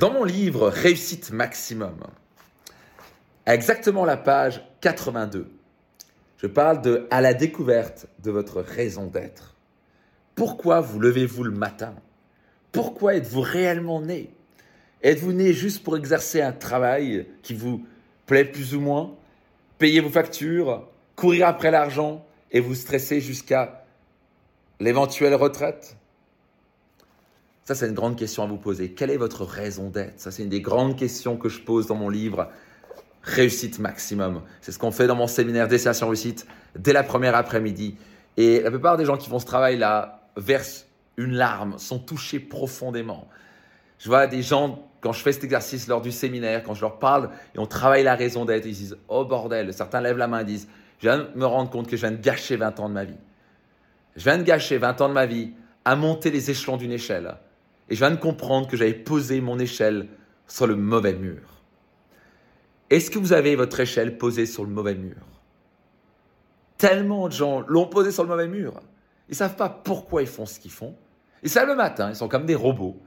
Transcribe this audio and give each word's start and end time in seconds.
Dans 0.00 0.10
mon 0.10 0.24
livre 0.24 0.70
Réussite 0.70 1.30
Maximum, 1.30 1.98
à 3.44 3.54
exactement 3.54 4.06
la 4.06 4.16
page 4.16 4.64
82, 4.80 5.52
je 6.38 6.46
parle 6.46 6.80
de 6.80 7.06
à 7.10 7.20
la 7.20 7.34
découverte 7.34 8.06
de 8.24 8.30
votre 8.30 8.62
raison 8.62 9.08
d'être. 9.08 9.56
Pourquoi 10.34 10.80
vous 10.80 11.00
levez-vous 11.00 11.44
le 11.44 11.50
matin? 11.50 11.94
Pourquoi 12.72 13.16
êtes-vous 13.16 13.42
réellement 13.42 14.00
né? 14.00 14.30
Êtes-vous 15.02 15.34
né 15.34 15.52
juste 15.52 15.84
pour 15.84 15.98
exercer 15.98 16.40
un 16.40 16.52
travail 16.52 17.26
qui 17.42 17.52
vous 17.52 17.84
plaît 18.24 18.46
plus 18.46 18.74
ou 18.74 18.80
moins? 18.80 19.14
Payer 19.76 20.00
vos 20.00 20.08
factures 20.08 20.88
Courir 21.14 21.46
après 21.46 21.70
l'argent 21.70 22.24
et 22.50 22.60
vous 22.60 22.74
stresser 22.74 23.20
jusqu'à 23.20 23.84
l'éventuelle 24.80 25.34
retraite? 25.34 25.98
Ça, 27.64 27.74
c'est 27.74 27.88
une 27.88 27.94
grande 27.94 28.16
question 28.16 28.42
à 28.42 28.46
vous 28.46 28.56
poser. 28.56 28.92
Quelle 28.92 29.10
est 29.10 29.16
votre 29.16 29.44
raison 29.44 29.90
d'être? 29.90 30.18
Ça, 30.18 30.30
c'est 30.30 30.42
une 30.42 30.48
des 30.48 30.60
grandes 30.60 30.96
questions 30.96 31.36
que 31.36 31.48
je 31.48 31.60
pose 31.60 31.86
dans 31.86 31.94
mon 31.94 32.08
livre 32.08 32.48
Réussite 33.22 33.78
maximum. 33.78 34.42
C'est 34.62 34.72
ce 34.72 34.78
qu'on 34.78 34.90
fait 34.90 35.06
dans 35.06 35.14
mon 35.14 35.26
séminaire 35.26 35.68
Destination 35.68 36.06
Réussite 36.08 36.46
dès 36.78 36.94
la 36.94 37.02
première 37.02 37.36
après-midi. 37.36 37.96
Et 38.38 38.60
la 38.60 38.70
plupart 38.70 38.96
des 38.96 39.04
gens 39.04 39.18
qui 39.18 39.28
font 39.28 39.38
ce 39.38 39.46
travail-là 39.46 40.22
versent 40.36 40.86
une 41.18 41.34
larme, 41.34 41.78
sont 41.78 41.98
touchés 41.98 42.40
profondément. 42.40 43.28
Je 43.98 44.08
vois 44.08 44.26
des 44.26 44.40
gens 44.40 44.90
quand 45.00 45.12
je 45.12 45.22
fais 45.22 45.32
cet 45.32 45.44
exercice 45.44 45.86
lors 45.86 46.00
du 46.00 46.12
séminaire, 46.12 46.62
quand 46.62 46.74
je 46.74 46.80
leur 46.80 46.98
parle 46.98 47.30
et 47.54 47.58
on 47.58 47.66
travaille 47.66 48.02
la 48.02 48.14
raison 48.14 48.44
d'être, 48.44 48.66
ils 48.66 48.74
disent 48.74 48.96
Oh 49.08 49.24
bordel, 49.24 49.72
certains 49.74 50.00
lèvent 50.00 50.16
la 50.16 50.28
main 50.28 50.40
et 50.40 50.44
disent 50.44 50.68
Je 50.98 51.08
viens 51.08 51.18
de 51.18 51.28
me 51.34 51.46
rendre 51.46 51.70
compte 51.70 51.88
que 51.88 51.96
je 51.96 52.06
viens 52.06 52.16
de 52.16 52.22
gâcher 52.22 52.56
20 52.56 52.80
ans 52.80 52.88
de 52.88 52.94
ma 52.94 53.04
vie. 53.04 53.18
Je 54.16 54.24
viens 54.24 54.38
de 54.38 54.42
gâcher 54.42 54.78
20 54.78 55.00
ans 55.02 55.08
de 55.08 55.14
ma 55.14 55.26
vie 55.26 55.52
à 55.84 55.96
monter 55.96 56.30
les 56.30 56.50
échelons 56.50 56.76
d'une 56.76 56.92
échelle. 56.92 57.36
Et 57.90 57.96
je 57.96 58.00
viens 58.00 58.12
de 58.12 58.20
comprendre 58.20 58.68
que 58.68 58.76
j'avais 58.76 58.94
posé 58.94 59.40
mon 59.40 59.58
échelle 59.58 60.08
sur 60.46 60.66
le 60.66 60.76
mauvais 60.76 61.14
mur. 61.14 61.42
Est-ce 62.88 63.10
que 63.10 63.18
vous 63.18 63.32
avez 63.32 63.56
votre 63.56 63.78
échelle 63.80 64.16
posée 64.16 64.46
sur 64.46 64.64
le 64.64 64.70
mauvais 64.70 64.94
mur? 64.94 65.16
Tellement 66.78 67.28
de 67.28 67.32
gens 67.32 67.60
l'ont 67.66 67.86
posée 67.86 68.12
sur 68.12 68.22
le 68.22 68.28
mauvais 68.28 68.48
mur. 68.48 68.80
Ils 69.28 69.32
ne 69.32 69.36
savent 69.36 69.56
pas 69.56 69.68
pourquoi 69.68 70.22
ils 70.22 70.28
font 70.28 70.46
ce 70.46 70.58
qu'ils 70.58 70.70
font. 70.70 70.96
Ils 71.42 71.50
savent 71.50 71.68
le 71.68 71.74
matin, 71.74 72.10
ils 72.10 72.16
sont 72.16 72.28
comme 72.28 72.46
des 72.46 72.54
robots. 72.54 73.00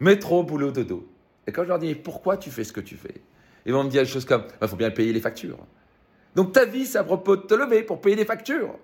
Métro, 0.00 0.42
boulot, 0.42 0.70
dodo. 0.70 1.08
Et 1.46 1.52
quand 1.52 1.62
je 1.64 1.68
leur 1.68 1.78
dis 1.78 1.94
pourquoi 1.94 2.36
tu 2.36 2.50
fais 2.50 2.64
ce 2.64 2.72
que 2.72 2.80
tu 2.80 2.96
fais, 2.96 3.22
ils 3.66 3.72
vont 3.72 3.84
me 3.84 3.90
dire 3.90 4.02
des 4.02 4.08
choses 4.08 4.24
comme 4.24 4.44
il 4.46 4.58
bah, 4.60 4.68
faut 4.68 4.76
bien 4.76 4.90
payer 4.90 5.12
les 5.12 5.20
factures. 5.20 5.58
Donc 6.34 6.52
ta 6.52 6.64
vie, 6.64 6.86
c'est 6.86 6.98
à 6.98 7.04
propos 7.04 7.36
de 7.36 7.42
te 7.42 7.54
lever 7.54 7.82
pour 7.82 8.00
payer 8.00 8.16
les 8.16 8.24
factures. 8.24 8.78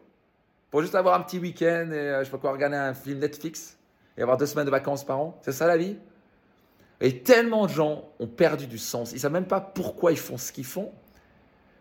Pour 0.71 0.83
juste 0.83 0.95
avoir 0.95 1.19
un 1.19 1.23
petit 1.23 1.39
week-end 1.39 1.91
et 1.93 1.97
euh, 1.97 2.19
je 2.21 2.25
sais 2.25 2.31
pas 2.31 2.39
quoi, 2.39 2.53
regarder 2.53 2.77
un 2.77 2.95
film 2.95 3.21
Netflix 3.21 3.79
et 4.17 4.23
avoir 4.23 4.37
deux 4.37 4.47
semaines 4.47 4.67
de 4.67 4.71
vacances 4.71 5.05
par 5.05 5.19
an. 5.19 5.39
C'est 5.43 5.53
ça 5.53 5.67
la 5.67 5.77
vie? 5.77 5.97
Et 7.01 7.23
tellement 7.23 7.67
de 7.67 7.73
gens 7.73 8.09
ont 8.21 8.27
perdu 8.27 8.67
du 8.67 8.79
sens. 8.79 9.13
Ils 9.13 9.17
ne 9.17 9.21
savent 9.21 9.33
même 9.33 9.47
pas 9.47 9.61
pourquoi 9.61 10.13
ils 10.13 10.19
font 10.19 10.39
ce 10.39 10.53
qu'ils 10.53 10.65
font. 10.65 10.93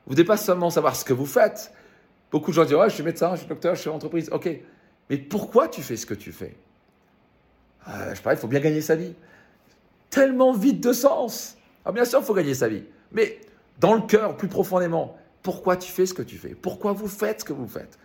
Vous 0.05 0.13
ne 0.13 0.15
devez 0.15 0.25
pas 0.25 0.37
seulement 0.37 0.69
savoir 0.69 0.95
ce 0.95 1.05
que 1.05 1.13
vous 1.13 1.25
faites. 1.25 1.71
Beaucoup 2.31 2.51
de 2.51 2.55
gens 2.55 2.65
disent 2.65 2.77
Je 2.87 2.93
suis 2.93 3.03
médecin, 3.03 3.35
je 3.35 3.41
suis 3.41 3.47
docteur, 3.47 3.75
je 3.75 3.81
suis 3.81 3.89
entreprise. 3.89 4.29
Ok, 4.31 4.49
mais 5.09 5.17
pourquoi 5.17 5.67
tu 5.67 5.81
fais 5.81 5.95
ce 5.95 6.05
que 6.05 6.13
tu 6.13 6.31
fais? 6.31 6.57
Euh, 7.87 8.13
Je 8.15 8.21
pas, 8.21 8.33
il 8.33 8.39
faut 8.39 8.47
bien 8.47 8.59
gagner 8.59 8.81
sa 8.81 8.95
vie 8.95 9.13
tellement 10.13 10.53
vide 10.53 10.79
de 10.79 10.93
sens. 10.93 11.57
Alors 11.83 11.93
bien 11.93 12.05
sûr, 12.05 12.19
il 12.19 12.25
faut 12.25 12.35
gagner 12.35 12.53
sa 12.53 12.67
vie. 12.67 12.83
Mais 13.11 13.41
dans 13.79 13.95
le 13.95 14.01
cœur, 14.01 14.37
plus 14.37 14.47
profondément, 14.47 15.17
pourquoi 15.41 15.75
tu 15.75 15.91
fais 15.91 16.05
ce 16.05 16.13
que 16.13 16.21
tu 16.21 16.37
fais? 16.37 16.53
Pourquoi 16.53 16.93
vous 16.93 17.07
faites 17.07 17.39
ce 17.39 17.45
que 17.45 17.53
vous 17.53 17.67
faites? 17.67 17.97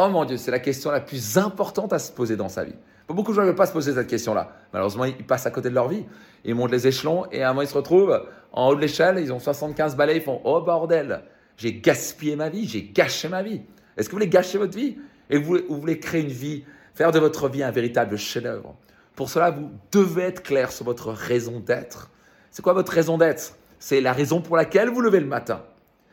Oh 0.00 0.08
mon 0.08 0.24
Dieu, 0.24 0.36
c'est 0.36 0.52
la 0.52 0.60
question 0.60 0.92
la 0.92 1.00
plus 1.00 1.38
importante 1.38 1.92
à 1.92 1.98
se 1.98 2.12
poser 2.12 2.36
dans 2.36 2.48
sa 2.48 2.62
vie. 2.62 2.76
Beaucoup 3.08 3.32
de 3.32 3.34
gens 3.34 3.40
ne 3.42 3.48
veulent 3.48 3.56
pas 3.56 3.66
se 3.66 3.72
poser 3.72 3.94
cette 3.94 4.06
question-là. 4.06 4.52
Malheureusement, 4.72 5.04
ils 5.04 5.26
passent 5.26 5.46
à 5.46 5.50
côté 5.50 5.70
de 5.70 5.74
leur 5.74 5.88
vie. 5.88 6.04
Ils 6.44 6.54
montent 6.54 6.70
les 6.70 6.86
échelons 6.86 7.26
et 7.32 7.42
à 7.42 7.48
un 7.48 7.52
moment, 7.52 7.62
ils 7.62 7.68
se 7.68 7.74
retrouvent 7.74 8.22
en 8.52 8.68
haut 8.68 8.76
de 8.76 8.80
l'échelle, 8.80 9.18
ils 9.18 9.32
ont 9.32 9.40
75 9.40 9.96
balais, 9.96 10.18
ils 10.18 10.22
font 10.22 10.40
Oh 10.44 10.60
bordel, 10.60 11.24
j'ai 11.56 11.72
gaspillé 11.72 12.36
ma 12.36 12.48
vie, 12.48 12.68
j'ai 12.68 12.84
gâché 12.84 13.28
ma 13.28 13.42
vie. 13.42 13.62
Est-ce 13.96 14.06
que 14.06 14.12
vous 14.12 14.18
voulez 14.18 14.28
gâcher 14.28 14.58
votre 14.58 14.76
vie? 14.76 14.98
Et 15.30 15.36
vous 15.36 15.58
voulez 15.68 15.98
créer 15.98 16.20
une 16.20 16.28
vie, 16.28 16.62
faire 16.94 17.10
de 17.10 17.18
votre 17.18 17.48
vie 17.48 17.64
un 17.64 17.72
véritable 17.72 18.16
chef-d'œuvre? 18.16 18.76
Pour 19.16 19.28
cela, 19.28 19.50
vous 19.50 19.68
devez 19.90 20.22
être 20.22 20.44
clair 20.44 20.70
sur 20.70 20.84
votre 20.84 21.10
raison 21.10 21.58
d'être. 21.58 22.08
C'est 22.52 22.62
quoi 22.62 22.72
votre 22.72 22.92
raison 22.92 23.18
d'être? 23.18 23.56
C'est 23.80 24.00
la 24.00 24.12
raison 24.12 24.42
pour 24.42 24.56
laquelle 24.56 24.90
vous 24.90 25.00
levez 25.00 25.18
le 25.18 25.26
matin. 25.26 25.64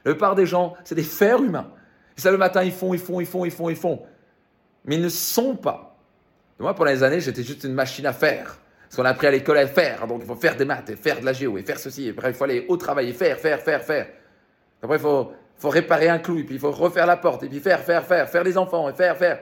La 0.06 0.12
plupart 0.14 0.34
des 0.34 0.48
gens, 0.48 0.74
c'est 0.86 0.96
des 0.96 1.04
fers 1.04 1.40
humains. 1.44 1.68
Ça, 2.16 2.32
le 2.32 2.38
matin, 2.38 2.64
ils 2.64 2.72
font, 2.72 2.94
ils 2.94 3.00
font, 3.00 3.20
ils 3.20 3.26
font, 3.26 3.46
ils 3.46 3.52
font, 3.52 3.70
ils 3.70 3.76
font. 3.76 4.02
Mais 4.86 4.96
ils 4.96 5.02
ne 5.02 5.10
sont 5.10 5.56
pas. 5.56 5.98
moi, 6.60 6.74
pendant 6.74 6.92
les 6.92 7.04
années, 7.04 7.20
j'étais 7.20 7.44
juste 7.44 7.64
une 7.64 7.74
machine 7.74 8.06
à 8.06 8.14
faire. 8.14 8.58
Parce 8.84 8.96
qu'on 8.96 9.06
a 9.06 9.10
appris 9.10 9.28
à 9.28 9.32
l'école 9.32 9.58
à 9.58 9.68
faire. 9.68 10.08
Donc, 10.08 10.22
il 10.22 10.28
faut 10.28 10.36
faire 10.36 10.56
des 10.56 10.66
maths 10.66 10.90
et 10.90 10.96
faire 10.96 11.20
de 11.20 11.26
la 11.26 11.34
géo 11.34 11.58
et 11.58 11.64
faire 11.64 11.80
ceci. 11.80 12.08
Et 12.08 12.10
après, 12.12 12.30
il 12.30 12.34
faut 12.34 12.44
aller 12.46 12.66
au 12.70 12.78
travail 12.78 13.10
et 13.10 13.14
faire, 13.14 13.38
faire, 13.38 13.60
faire, 13.60 13.84
faire. 13.84 14.08
Après, 14.82 14.98
il 14.98 15.02
faut, 15.02 15.34
réparer 15.64 16.08
un 16.08 16.20
clou. 16.20 16.40
Et 16.40 16.44
puis, 16.44 16.56
il 16.56 16.60
faut 16.62 16.72
refaire 16.72 17.06
la 17.06 17.18
porte. 17.18 17.44
Et 17.44 17.50
puis, 17.50 17.60
faire, 17.60 17.82
faire, 17.82 18.06
faire. 18.06 18.30
Faire 18.30 18.44
les 18.44 18.58
enfants 18.58 18.88
et 18.90 18.94
faire, 18.94 19.18
faire. 19.18 19.40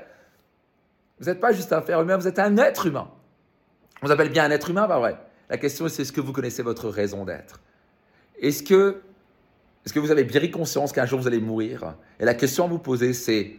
Vous 1.20 1.26
n'êtes 1.26 1.40
pas 1.40 1.52
juste 1.52 1.72
un 1.72 1.82
fer 1.82 2.02
humain, 2.02 2.18
vous 2.18 2.28
êtes 2.28 2.40
un 2.40 2.58
être 2.58 2.88
humain. 2.88 3.10
On 4.02 4.08
vous 4.08 4.12
appelle 4.12 4.30
bien 4.30 4.46
un 4.46 4.52
être 4.52 4.70
humain, 4.70 4.88
pas 4.88 5.00
vrai? 5.00 5.18
La 5.50 5.58
question, 5.58 5.88
c'est 5.88 6.02
est-ce 6.02 6.12
que 6.12 6.22
vous 6.22 6.34
connaissez 6.34 6.64
votre 6.64 6.90
raison 6.90 7.26
d'être? 7.26 7.62
Est-ce 8.40 8.64
que, 8.64 9.02
est 9.86 9.94
que 9.94 10.00
vous 10.00 10.12
avez 10.12 10.24
bien 10.24 10.48
conscience 10.50 10.92
qu'un 10.92 11.06
jour 11.06 11.20
vous 11.20 11.28
allez 11.28 11.40
mourir? 11.40 11.96
Et 12.20 12.26
la 12.26 12.34
question 12.34 12.66
à 12.66 12.68
vous 12.68 12.80
poser, 12.80 13.14
c'est 13.14 13.58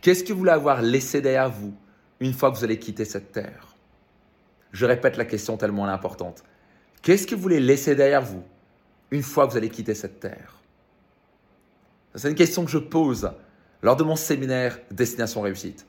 qu'est-ce 0.00 0.24
que 0.24 0.32
vous 0.32 0.40
voulez 0.40 0.50
avoir 0.50 0.82
laissé 0.82 1.20
derrière 1.20 1.50
vous 1.50 1.74
une 2.20 2.32
fois 2.32 2.50
que 2.50 2.56
vous 2.56 2.64
allez 2.64 2.78
quitter 2.78 3.04
cette 3.04 3.32
terre? 3.32 3.74
Je 4.72 4.86
répète 4.86 5.16
la 5.16 5.24
question 5.24 5.56
tellement 5.56 5.86
importante. 5.86 6.42
Qu'est-ce 7.02 7.26
que 7.26 7.34
vous 7.34 7.42
voulez 7.42 7.60
laisser 7.60 7.94
derrière 7.94 8.22
vous 8.22 8.42
une 9.10 9.22
fois 9.22 9.46
que 9.46 9.52
vous 9.52 9.58
allez 9.58 9.70
quitter 9.70 9.94
cette 9.94 10.20
terre? 10.20 10.54
C'est 12.14 12.28
une 12.28 12.34
question 12.34 12.64
que 12.64 12.70
je 12.70 12.78
pose 12.78 13.30
lors 13.82 13.96
de 13.96 14.04
mon 14.04 14.16
séminaire 14.16 14.78
Destination 14.90 15.40
Réussite. 15.40 15.86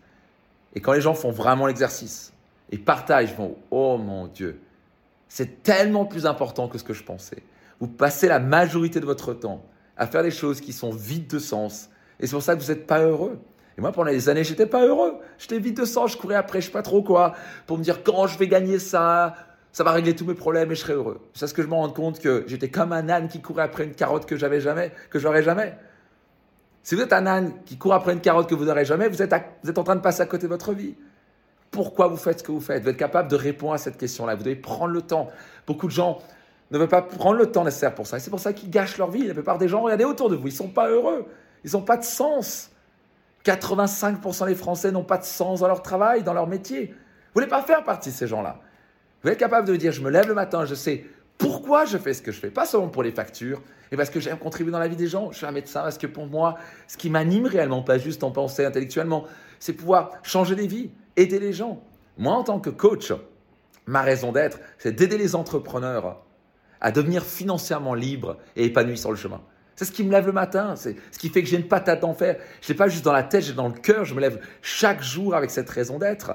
Et 0.76 0.82
quand 0.82 0.94
les 0.94 1.02
gens 1.02 1.16
font 1.16 1.32
vraiment 1.32 1.66
l'exercice, 1.66 2.32
et 2.72 2.78
partagent, 2.78 3.36
vont 3.36 3.58
Oh 3.72 3.98
mon 3.98 4.28
Dieu, 4.28 4.60
c'est 5.28 5.64
tellement 5.64 6.06
plus 6.06 6.26
important 6.26 6.68
que 6.68 6.78
ce 6.78 6.84
que 6.84 6.94
je 6.94 7.04
pensais. 7.04 7.44
Vous 7.80 7.88
passez 7.88 8.28
la 8.28 8.40
majorité 8.40 9.00
de 9.00 9.06
votre 9.06 9.34
temps 9.34 9.66
à 9.98 10.08
faire 10.08 10.24
des 10.24 10.32
choses 10.32 10.62
qui 10.62 10.74
sont 10.74 10.92
vides 10.92 11.28
de 11.28 11.40
sens. 11.40 11.90
Et 12.20 12.28
c'est 12.28 12.34
pour 12.34 12.44
ça 12.44 12.56
que 12.56 12.62
vous 12.62 12.70
n'êtes 12.70 12.88
pas 12.88 13.02
heureux. 13.02 13.40
Et 13.78 13.82
moi, 13.82 13.92
pendant 13.92 14.12
des 14.12 14.30
années, 14.30 14.44
j'étais 14.44 14.66
pas 14.66 14.86
heureux. 14.86 15.16
J'étais 15.38 15.60
vide 15.60 15.78
de 15.78 15.86
sens, 15.86 16.14
je 16.14 16.18
courais 16.18 16.36
après, 16.36 16.62
je 16.62 16.68
sais 16.68 16.72
pas 16.72 16.82
trop 16.82 17.02
quoi, 17.02 17.34
pour 17.66 17.78
me 17.78 17.84
dire 17.84 18.04
quand 18.04 18.28
je 18.28 18.38
vais 18.38 18.48
gagner 18.48 18.80
ça, 18.80 19.36
ça 19.72 19.84
va 19.84 19.92
régler 19.92 20.16
tous 20.16 20.26
mes 20.26 20.34
problèmes 20.34 20.72
et 20.72 20.76
je 20.76 20.82
serai 20.82 20.94
heureux. 20.94 21.22
C'est 21.34 21.48
ce 21.48 21.54
que 21.54 21.62
je 21.62 21.68
me 21.68 21.74
rends 21.74 21.90
compte 21.90 22.20
que 22.20 22.44
j'étais 22.48 22.70
comme 22.70 22.92
un 22.92 23.08
âne 23.08 23.28
qui 23.28 23.42
courait 23.42 23.64
après 23.64 23.86
une 23.86 23.94
carotte 23.94 24.26
que 24.26 24.36
j'avais 24.36 24.60
jamais, 24.60 24.92
que 25.10 25.20
j'aurais 25.20 25.44
jamais. 25.44 25.78
Si 26.84 26.96
vous 26.96 27.02
êtes 27.02 27.14
un 27.14 27.26
âne 27.26 27.54
qui 27.66 27.78
court 27.78 27.94
après 27.94 28.14
une 28.14 28.22
carotte 28.22 28.50
que 28.50 28.56
vous 28.56 28.66
n'aurez 28.66 28.86
jamais, 28.86 29.08
vous 29.08 29.22
êtes, 29.22 29.34
vous 29.64 29.70
êtes 29.70 29.78
en 29.78 29.84
train 29.84 29.96
de 29.96 30.02
passer 30.02 30.22
à 30.22 30.26
côté 30.26 30.44
de 30.44 30.50
votre 30.50 30.74
vie 30.74 30.96
pourquoi 31.72 32.08
vous 32.08 32.18
faites 32.18 32.40
ce 32.40 32.44
que 32.44 32.52
vous 32.52 32.62
faites? 32.62 32.84
Vous 32.84 32.90
êtes 32.90 32.98
capable 32.98 33.30
de 33.30 33.36
répondre 33.36 33.74
à 33.74 33.78
cette 33.78 33.98
question-là. 33.98 34.36
Vous 34.36 34.44
devez 34.44 34.56
prendre 34.56 34.94
le 34.94 35.02
temps. 35.02 35.28
Beaucoup 35.68 35.88
de 35.88 35.92
gens 35.92 36.20
ne 36.72 36.78
veulent 36.78 36.88
pas 36.88 37.02
prendre 37.02 37.38
le 37.38 37.52
temps 37.52 37.64
nécessaire 37.64 37.96
pour 37.96 38.08
ça. 38.08 38.18
Et 38.18 38.20
c'est 38.20 38.30
pour 38.30 38.40
ça 38.40 38.54
qu'ils 38.54 38.70
gâchent 38.70 38.98
leur 38.98 39.10
vie. 39.10 39.26
La 39.26 39.34
plupart 39.34 39.58
des 39.58 39.68
gens, 39.68 39.82
regardez 39.82 40.06
autour 40.06 40.30
de 40.30 40.36
vous, 40.36 40.48
ils 40.48 40.52
ne 40.52 40.58
sont 40.58 40.70
pas 40.70 40.90
heureux. 40.90 41.26
Ils 41.64 41.72
n'ont 41.74 41.82
pas 41.82 41.98
de 41.98 42.04
sens. 42.04 42.72
85% 43.46 44.48
des 44.48 44.56
Français 44.56 44.92
n'ont 44.92 45.04
pas 45.04 45.18
de 45.18 45.24
sens 45.24 45.62
dans 45.62 45.68
leur 45.68 45.82
travail, 45.82 46.24
dans 46.24 46.34
leur 46.34 46.48
métier. 46.48 46.88
Vous 47.34 47.42
ne 47.42 47.46
voulez 47.46 47.48
pas 47.48 47.62
faire 47.62 47.84
partie 47.84 48.10
de 48.10 48.16
ces 48.16 48.28
gens-là. 48.28 48.60
Vous 49.24 49.30
êtes 49.30 49.38
capable 49.38 49.68
de 49.68 49.76
dire, 49.76 49.92
je 49.92 50.02
me 50.02 50.10
lève 50.10 50.28
le 50.28 50.34
matin, 50.34 50.66
je 50.66 50.76
sais 50.76 51.06
pourquoi 51.38 51.86
je 51.86 51.98
fais 51.98 52.14
ce 52.14 52.22
que 52.22 52.32
je 52.32 52.40
fais. 52.40 52.50
Pas 52.52 52.66
seulement 52.66 52.90
pour 52.90 53.02
les 53.02 53.12
factures, 53.12 53.62
et 53.92 53.98
parce 53.98 54.10
que 54.10 54.20
j'aime 54.20 54.38
contribuer 54.38 54.72
dans 54.72 54.80
la 54.80 54.88
vie 54.88 54.96
des 54.96 55.08
gens. 55.08 55.32
Je 55.32 55.38
suis 55.38 55.46
un 55.46 55.52
médecin 55.52 55.82
parce 55.82 55.98
que 55.98 56.06
pour 56.06 56.28
moi, 56.28 56.56
ce 56.88 56.98
qui 56.98 57.10
m'anime 57.10 57.46
réellement, 57.46 57.82
pas 57.82 57.98
juste 57.98 58.24
en 58.24 58.32
penser 58.32 58.66
intellectuellement, 58.66 59.26
c'est 59.60 59.74
pouvoir 59.74 60.12
changer 60.22 60.56
des 60.56 60.68
vies 60.68 60.92
aider 61.16 61.40
les 61.40 61.54
gens. 61.54 61.82
Moi, 62.18 62.34
en 62.34 62.44
tant 62.44 62.60
que 62.60 62.70
coach, 62.70 63.14
ma 63.86 64.02
raison 64.02 64.32
d'être, 64.32 64.60
c'est 64.78 64.92
d'aider 64.92 65.18
les 65.18 65.36
entrepreneurs 65.36 66.22
à 66.82 66.92
devenir 66.92 67.24
financièrement 67.24 67.94
libres 67.94 68.38
et 68.56 68.66
épanouis 68.66 68.98
sur 68.98 69.12
le 69.12 69.18
chemin. 69.18 69.42
C'est 69.76 69.86
ce 69.86 69.92
qui 69.92 70.04
me 70.04 70.12
lève 70.12 70.26
le 70.26 70.34
matin, 70.34 70.76
c'est 70.76 70.96
ce 71.12 71.20
qui 71.20 71.30
fait 71.30 71.42
que 71.42 71.48
j'ai 71.48 71.58
une 71.58 71.68
patate 71.68 72.02
d'enfer. 72.02 72.38
Je 72.62 72.72
n'ai 72.72 72.78
pas 72.78 72.90
juste 72.90 73.06
dans 73.06 73.14
la 73.14 73.24
tête, 73.24 73.44
j'ai 73.44 73.54
dans 73.54 73.68
le 73.68 73.74
cœur, 73.74 74.04
je 74.06 74.14
me 74.14 74.20
lève 74.20 74.42
chaque 74.62 75.02
jour 75.02 75.36
avec 75.36 75.52
cette 75.52 75.70
raison 75.70 76.00
d'être. 76.00 76.34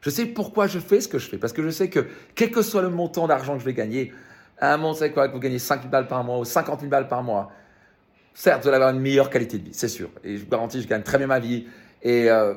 Je 0.00 0.10
sais 0.10 0.26
pourquoi 0.26 0.66
je 0.66 0.78
fais 0.78 1.00
ce 1.00 1.08
que 1.08 1.18
je 1.18 1.28
fais, 1.28 1.38
parce 1.38 1.52
que 1.52 1.62
je 1.62 1.70
sais 1.70 1.88
que 1.88 2.06
quel 2.34 2.50
que 2.50 2.62
soit 2.62 2.82
le 2.82 2.88
montant 2.88 3.26
d'argent 3.26 3.54
que 3.54 3.60
je 3.60 3.64
vais 3.64 3.74
gagner, 3.74 4.12
à 4.58 4.74
un 4.74 4.76
moment, 4.76 4.94
c'est 4.94 5.12
quoi, 5.12 5.28
que 5.28 5.34
vous 5.34 5.40
gagnez 5.40 5.58
5 5.58 5.82
000 5.82 5.90
balles 5.90 6.08
par 6.08 6.24
mois 6.24 6.38
ou 6.38 6.44
50 6.44 6.80
000 6.80 6.90
balles 6.90 7.08
par 7.08 7.22
mois, 7.22 7.52
certes, 8.34 8.62
vous 8.62 8.68
allez 8.68 8.76
avoir 8.76 8.90
une 8.90 9.00
meilleure 9.00 9.30
qualité 9.30 9.58
de 9.58 9.64
vie, 9.64 9.74
c'est 9.74 9.88
sûr. 9.88 10.10
Et 10.24 10.36
je 10.36 10.44
vous 10.44 10.50
garantis, 10.50 10.82
je 10.82 10.88
gagne 10.88 11.02
très 11.02 11.18
bien 11.18 11.26
ma 11.26 11.38
vie. 11.38 11.66
Et 12.02 12.30
euh, 12.30 12.54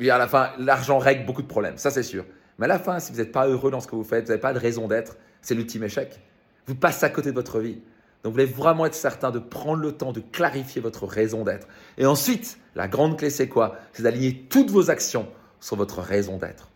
et 0.00 0.10
à 0.10 0.18
la 0.18 0.28
fin, 0.28 0.50
l'argent 0.58 0.98
règle 0.98 1.26
beaucoup 1.26 1.42
de 1.42 1.48
problèmes, 1.48 1.76
ça 1.76 1.90
c'est 1.90 2.02
sûr. 2.02 2.24
Mais 2.58 2.66
à 2.66 2.68
la 2.68 2.78
fin, 2.78 3.00
si 3.00 3.12
vous 3.12 3.18
n'êtes 3.18 3.32
pas 3.32 3.48
heureux 3.48 3.70
dans 3.70 3.80
ce 3.80 3.88
que 3.88 3.96
vous 3.96 4.04
faites, 4.04 4.24
vous 4.24 4.28
n'avez 4.28 4.40
pas 4.40 4.52
de 4.52 4.58
raison 4.58 4.86
d'être, 4.86 5.16
c'est 5.42 5.54
l'ultime 5.54 5.84
échec. 5.84 6.20
Vous 6.68 6.74
passez 6.74 7.06
à 7.06 7.08
côté 7.08 7.30
de 7.30 7.34
votre 7.34 7.60
vie. 7.60 7.80
Donc 8.22 8.32
vous 8.32 8.32
voulez 8.32 8.44
vraiment 8.44 8.84
être 8.84 8.94
certain 8.94 9.30
de 9.30 9.38
prendre 9.38 9.80
le 9.80 9.92
temps 9.92 10.12
de 10.12 10.20
clarifier 10.20 10.82
votre 10.82 11.06
raison 11.06 11.42
d'être. 11.42 11.66
Et 11.96 12.04
ensuite, 12.04 12.58
la 12.74 12.88
grande 12.88 13.18
clé, 13.18 13.30
c'est 13.30 13.48
quoi? 13.48 13.76
C'est 13.94 14.02
d'aligner 14.02 14.46
toutes 14.50 14.70
vos 14.70 14.90
actions 14.90 15.26
sur 15.60 15.76
votre 15.76 16.00
raison 16.00 16.36
d'être. 16.36 16.68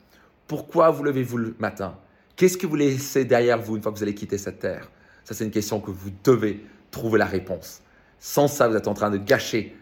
Pourquoi 0.48 0.90
vous 0.90 1.04
levez-vous 1.04 1.36
le 1.36 1.54
matin? 1.58 1.94
Qu'est-ce 2.36 2.56
que 2.56 2.66
vous 2.66 2.76
laissez 2.76 3.26
derrière 3.26 3.60
vous 3.60 3.76
une 3.76 3.82
fois 3.82 3.92
que 3.92 3.98
vous 3.98 4.02
allez 4.02 4.14
quitter 4.14 4.38
cette 4.38 4.60
terre? 4.60 4.90
Ça, 5.24 5.34
c'est 5.34 5.44
une 5.44 5.50
question 5.50 5.78
que 5.78 5.90
vous 5.90 6.10
devez 6.24 6.64
trouver 6.90 7.18
la 7.18 7.26
réponse. 7.26 7.82
Sans 8.18 8.48
ça, 8.48 8.68
vous 8.68 8.76
êtes 8.76 8.88
en 8.88 8.94
train 8.94 9.10
de 9.10 9.18
gâcher 9.18 9.76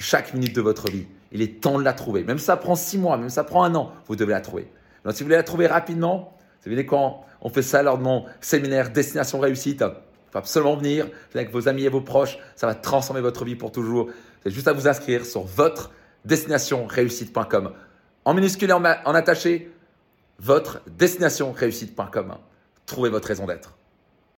chaque 0.00 0.34
minute 0.34 0.54
de 0.56 0.62
votre 0.62 0.90
vie. 0.90 1.06
Il 1.30 1.42
est 1.42 1.60
temps 1.60 1.78
de 1.78 1.84
la 1.84 1.92
trouver. 1.92 2.24
Même 2.24 2.38
ça 2.38 2.56
prend 2.56 2.74
six 2.74 2.98
mois, 2.98 3.16
même 3.18 3.28
ça 3.28 3.44
prend 3.44 3.62
un 3.62 3.76
an, 3.76 3.92
vous 4.08 4.16
devez 4.16 4.32
la 4.32 4.40
trouver. 4.40 4.68
Donc, 5.04 5.14
si 5.14 5.22
vous 5.22 5.26
voulez 5.26 5.36
la 5.36 5.44
trouver 5.44 5.68
rapidement, 5.68 6.33
vous 6.64 6.70
savez, 6.70 6.86
quand 6.86 7.24
on 7.40 7.48
fait 7.48 7.62
ça 7.62 7.82
lors 7.82 7.98
de 7.98 8.02
mon 8.02 8.24
séminaire 8.40 8.90
Destination 8.90 9.38
Réussite, 9.38 9.82
il 9.82 10.32
faut 10.32 10.38
absolument 10.38 10.76
venir, 10.76 11.08
avec 11.34 11.50
vos 11.50 11.68
amis 11.68 11.84
et 11.84 11.88
vos 11.88 12.00
proches, 12.00 12.38
ça 12.56 12.66
va 12.66 12.74
transformer 12.74 13.20
votre 13.20 13.44
vie 13.44 13.56
pour 13.56 13.72
toujours. 13.72 14.08
C'est 14.42 14.50
juste 14.50 14.68
à 14.68 14.72
vous 14.72 14.88
inscrire 14.88 15.24
sur 15.24 15.42
votre 15.42 15.90
destinationreussite.com. 16.24 17.72
En 18.24 18.34
minuscule 18.34 18.70
et 18.70 18.72
en, 18.72 18.82
en 18.82 19.14
attaché, 19.14 19.70
votre 20.38 20.80
destinationreussite.com. 20.86 22.34
Trouvez 22.86 23.10
votre 23.10 23.28
raison 23.28 23.46
d'être. 23.46 23.76